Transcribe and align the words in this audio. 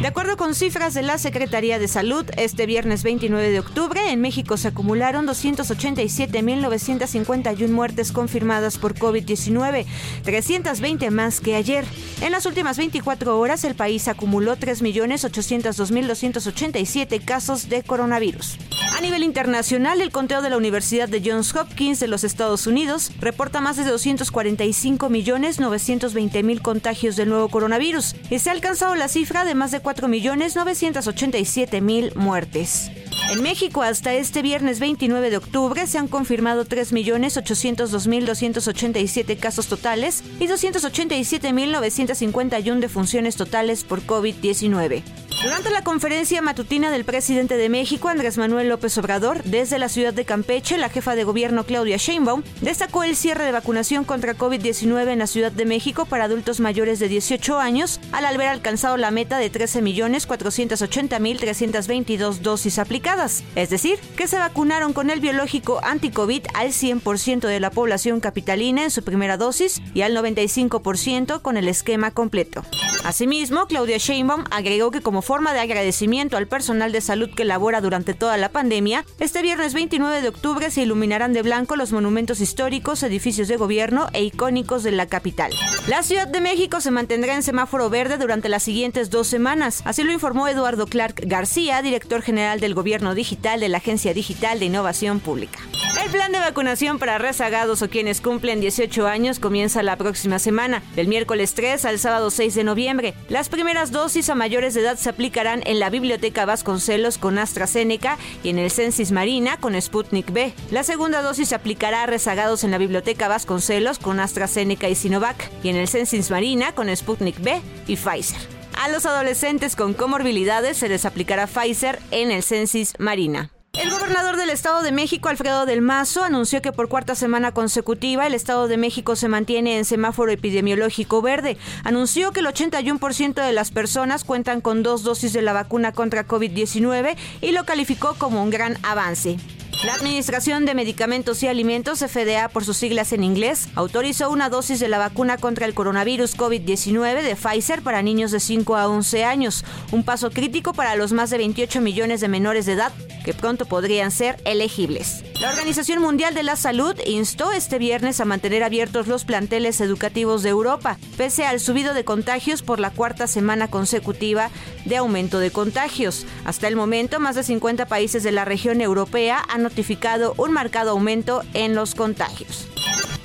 De 0.00 0.06
acuerdo 0.06 0.38
con 0.38 0.54
cifras 0.54 0.94
de 0.94 1.02
la 1.02 1.18
Secretaría 1.18 1.78
de 1.78 1.86
Salud, 1.86 2.24
este 2.38 2.64
viernes 2.64 3.02
29 3.02 3.50
de 3.50 3.60
octubre 3.60 4.10
en 4.10 4.22
México 4.22 4.56
se 4.56 4.68
acumularon 4.68 5.26
287.951 5.26 7.68
muertes 7.68 8.10
confirmadas 8.10 8.78
por 8.78 8.94
COVID-19, 8.94 9.84
320 10.22 11.10
más 11.10 11.40
que 11.40 11.54
ayer. 11.54 11.84
En 12.22 12.32
las 12.32 12.46
últimas 12.46 12.78
24 12.78 13.38
horas 13.38 13.64
el 13.64 13.74
país 13.74 14.08
acumuló 14.08 14.56
3.802.287 14.56 17.22
casos 17.22 17.68
de 17.68 17.82
coronavirus. 17.82 18.56
A 18.96 19.02
nivel 19.02 19.22
internacional, 19.22 20.00
el 20.00 20.10
conteo 20.10 20.42
de 20.42 20.50
la 20.50 20.56
Universidad 20.56 21.08
de 21.08 21.22
Johns 21.24 21.54
Hopkins 21.54 22.00
de 22.00 22.08
los 22.08 22.24
Estados 22.24 22.66
Unidos 22.66 23.12
reporta 23.20 23.60
más 23.60 23.76
de 23.76 23.84
245.920.000 23.84 26.60
contagios 26.60 27.14
del 27.16 27.28
nuevo 27.28 27.48
coronavirus 27.48 28.16
y 28.30 28.40
se 28.40 28.50
ha 28.50 28.52
alcanzado 28.52 28.96
la 28.96 29.06
cifra 29.08 29.44
de 29.44 29.54
más 29.54 29.70
de 29.70 29.80
4.987.000 29.94 32.14
muertes. 32.14 32.90
En 33.30 33.42
México, 33.42 33.82
hasta 33.82 34.14
este 34.14 34.40
viernes 34.42 34.80
29 34.80 35.30
de 35.30 35.36
octubre, 35.36 35.86
se 35.86 35.98
han 35.98 36.08
confirmado 36.08 36.64
3.802.287 36.64 39.38
casos 39.38 39.68
totales 39.68 40.24
y 40.38 40.46
287.951 40.46 42.80
defunciones 42.80 43.36
totales 43.36 43.84
por 43.84 44.00
COVID-19. 44.02 45.02
Durante 45.42 45.70
la 45.70 45.82
conferencia 45.82 46.42
matutina 46.42 46.90
del 46.90 47.06
presidente 47.06 47.56
de 47.56 47.70
México, 47.70 48.08
Andrés 48.08 48.36
Manuel 48.36 48.68
López 48.68 48.98
Obrador, 48.98 49.42
desde 49.44 49.78
la 49.78 49.88
ciudad 49.88 50.12
de 50.12 50.26
Campeche, 50.26 50.76
la 50.76 50.90
jefa 50.90 51.14
de 51.14 51.24
gobierno 51.24 51.64
Claudia 51.64 51.96
Sheinbaum 51.96 52.42
destacó 52.60 53.04
el 53.04 53.16
cierre 53.16 53.46
de 53.46 53.52
vacunación 53.52 54.04
contra 54.04 54.36
COVID-19 54.36 55.08
en 55.08 55.18
la 55.18 55.26
Ciudad 55.26 55.50
de 55.50 55.64
México 55.64 56.04
para 56.04 56.24
adultos 56.24 56.60
mayores 56.60 56.98
de 56.98 57.08
18 57.08 57.58
años, 57.58 58.00
al 58.12 58.26
haber 58.26 58.48
alcanzado 58.48 58.98
la 58.98 59.10
meta 59.10 59.38
de 59.38 59.50
13.480.322 59.50 62.40
dosis 62.40 62.78
aplicadas. 62.78 63.42
Es 63.56 63.70
decir, 63.70 63.98
que 64.18 64.28
se 64.28 64.36
vacunaron 64.36 64.92
con 64.92 65.08
el 65.08 65.20
biológico 65.20 65.80
anti-COVID 65.82 66.48
al 66.52 66.68
100% 66.68 67.46
de 67.46 67.60
la 67.60 67.70
población 67.70 68.20
capitalina 68.20 68.84
en 68.84 68.90
su 68.90 69.02
primera 69.02 69.38
dosis 69.38 69.80
y 69.94 70.02
al 70.02 70.14
95% 70.14 71.40
con 71.40 71.56
el 71.56 71.66
esquema 71.66 72.10
completo. 72.10 72.62
Asimismo, 73.04 73.66
Claudia 73.66 73.96
Sheinbaum 73.96 74.44
agregó 74.50 74.90
que 74.90 75.00
como 75.00 75.22
forma 75.30 75.52
de 75.52 75.60
agradecimiento 75.60 76.36
al 76.36 76.48
personal 76.48 76.90
de 76.90 77.00
salud 77.00 77.30
que 77.32 77.44
labora 77.44 77.80
durante 77.80 78.14
toda 78.14 78.36
la 78.36 78.48
pandemia, 78.48 79.04
este 79.20 79.42
viernes 79.42 79.74
29 79.74 80.22
de 80.22 80.28
octubre 80.28 80.72
se 80.72 80.82
iluminarán 80.82 81.32
de 81.32 81.42
blanco 81.42 81.76
los 81.76 81.92
monumentos 81.92 82.40
históricos, 82.40 83.04
edificios 83.04 83.46
de 83.46 83.56
gobierno 83.56 84.08
e 84.12 84.24
icónicos 84.24 84.82
de 84.82 84.90
la 84.90 85.06
capital. 85.06 85.52
La 85.86 86.02
Ciudad 86.02 86.26
de 86.26 86.40
México 86.40 86.80
se 86.80 86.90
mantendrá 86.90 87.36
en 87.36 87.44
semáforo 87.44 87.88
verde 87.90 88.18
durante 88.18 88.48
las 88.48 88.64
siguientes 88.64 89.08
dos 89.08 89.28
semanas, 89.28 89.82
así 89.84 90.02
lo 90.02 90.10
informó 90.10 90.48
Eduardo 90.48 90.88
Clark 90.88 91.22
García, 91.24 91.80
director 91.80 92.22
general 92.22 92.58
del 92.58 92.74
Gobierno 92.74 93.14
Digital 93.14 93.60
de 93.60 93.68
la 93.68 93.78
Agencia 93.78 94.12
Digital 94.12 94.58
de 94.58 94.66
Innovación 94.66 95.20
Pública. 95.20 95.60
El 96.02 96.10
plan 96.10 96.32
de 96.32 96.38
vacunación 96.38 96.98
para 96.98 97.18
rezagados 97.18 97.82
o 97.82 97.90
quienes 97.90 98.22
cumplen 98.22 98.58
18 98.58 99.06
años 99.06 99.38
comienza 99.38 99.82
la 99.82 99.96
próxima 99.96 100.38
semana, 100.38 100.82
del 100.96 101.08
miércoles 101.08 101.52
3 101.52 101.84
al 101.84 101.98
sábado 101.98 102.30
6 102.30 102.54
de 102.54 102.64
noviembre. 102.64 103.14
Las 103.28 103.50
primeras 103.50 103.92
dosis 103.92 104.30
a 104.30 104.34
mayores 104.34 104.72
de 104.72 104.80
edad 104.80 104.96
se 104.96 105.10
aplicarán 105.10 105.62
en 105.66 105.78
la 105.78 105.90
Biblioteca 105.90 106.46
Vasconcelos 106.46 107.18
con 107.18 107.38
AstraZeneca 107.38 108.16
y 108.42 108.48
en 108.48 108.58
el 108.58 108.70
Censis 108.70 109.12
Marina 109.12 109.58
con 109.58 109.80
Sputnik 109.80 110.32
B. 110.32 110.54
La 110.70 110.84
segunda 110.84 111.20
dosis 111.20 111.50
se 111.50 111.54
aplicará 111.54 112.04
a 112.04 112.06
rezagados 112.06 112.64
en 112.64 112.70
la 112.70 112.78
Biblioteca 112.78 113.28
Vasconcelos 113.28 113.98
con 113.98 114.20
AstraZeneca 114.20 114.88
y 114.88 114.94
Sinovac 114.94 115.50
y 115.62 115.68
en 115.68 115.76
el 115.76 115.86
Censis 115.86 116.30
Marina 116.30 116.74
con 116.74 116.94
Sputnik 116.96 117.38
B 117.42 117.60
y 117.86 117.96
Pfizer. 117.96 118.40
A 118.82 118.88
los 118.88 119.04
adolescentes 119.04 119.76
con 119.76 119.92
comorbilidades 119.92 120.78
se 120.78 120.88
les 120.88 121.04
aplicará 121.04 121.46
Pfizer 121.46 121.98
en 122.10 122.30
el 122.30 122.42
Censis 122.42 122.94
Marina. 122.98 123.50
El 123.90 123.96
gobernador 123.96 124.36
del 124.36 124.50
Estado 124.50 124.82
de 124.82 124.92
México, 124.92 125.28
Alfredo 125.28 125.66
del 125.66 125.82
Mazo, 125.82 126.22
anunció 126.22 126.62
que 126.62 126.70
por 126.70 126.88
cuarta 126.88 127.16
semana 127.16 127.50
consecutiva 127.50 128.24
el 128.24 128.34
Estado 128.34 128.68
de 128.68 128.76
México 128.76 129.16
se 129.16 129.26
mantiene 129.26 129.78
en 129.78 129.84
semáforo 129.84 130.30
epidemiológico 130.30 131.22
verde. 131.22 131.56
Anunció 131.82 132.30
que 132.30 132.38
el 132.38 132.46
81% 132.46 133.44
de 133.44 133.52
las 133.52 133.72
personas 133.72 134.22
cuentan 134.22 134.60
con 134.60 134.84
dos 134.84 135.02
dosis 135.02 135.32
de 135.32 135.42
la 135.42 135.52
vacuna 135.52 135.90
contra 135.90 136.24
COVID-19 136.24 137.16
y 137.40 137.50
lo 137.50 137.64
calificó 137.64 138.14
como 138.14 138.44
un 138.44 138.50
gran 138.50 138.78
avance. 138.84 139.38
La 139.82 139.94
Administración 139.94 140.66
de 140.66 140.74
Medicamentos 140.74 141.42
y 141.42 141.46
Alimentos, 141.46 142.00
FDA 142.00 142.50
por 142.50 142.66
sus 142.66 142.76
siglas 142.76 143.14
en 143.14 143.24
inglés, 143.24 143.66
autorizó 143.74 144.28
una 144.30 144.50
dosis 144.50 144.78
de 144.78 144.88
la 144.88 144.98
vacuna 144.98 145.38
contra 145.38 145.64
el 145.64 145.72
coronavirus 145.72 146.36
COVID-19 146.36 147.22
de 147.22 147.34
Pfizer 147.34 147.80
para 147.80 148.02
niños 148.02 148.30
de 148.30 148.40
5 148.40 148.76
a 148.76 148.88
11 148.88 149.24
años, 149.24 149.64
un 149.90 150.04
paso 150.04 150.30
crítico 150.32 150.74
para 150.74 150.96
los 150.96 151.14
más 151.14 151.30
de 151.30 151.38
28 151.38 151.80
millones 151.80 152.20
de 152.20 152.28
menores 152.28 152.66
de 152.66 152.74
edad 152.74 152.92
que 153.24 153.32
pronto 153.32 153.64
podrían 153.64 154.10
ser 154.10 154.40
elegibles. 154.44 155.24
La 155.40 155.50
Organización 155.50 156.02
Mundial 156.02 156.34
de 156.34 156.42
la 156.42 156.56
Salud 156.56 156.94
instó 157.06 157.50
este 157.50 157.78
viernes 157.78 158.20
a 158.20 158.26
mantener 158.26 158.62
abiertos 158.62 159.06
los 159.06 159.24
planteles 159.24 159.80
educativos 159.80 160.42
de 160.42 160.50
Europa, 160.50 160.98
pese 161.16 161.46
al 161.46 161.60
subido 161.60 161.94
de 161.94 162.04
contagios 162.04 162.62
por 162.62 162.80
la 162.80 162.90
cuarta 162.90 163.26
semana 163.26 163.68
consecutiva 163.68 164.50
de 164.84 164.98
aumento 164.98 165.38
de 165.38 165.50
contagios. 165.50 166.26
Hasta 166.44 166.68
el 166.68 166.76
momento, 166.76 167.20
más 167.20 167.36
de 167.36 167.42
50 167.42 167.86
países 167.86 168.22
de 168.22 168.32
la 168.32 168.44
región 168.44 168.82
europea 168.82 169.42
han 169.48 169.64
notificado 169.70 170.34
un 170.36 170.52
marcado 170.52 170.90
aumento 170.90 171.42
en 171.54 171.74
los 171.74 171.94
contagios. 171.94 172.68